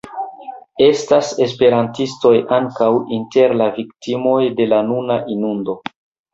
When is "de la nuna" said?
4.59-5.23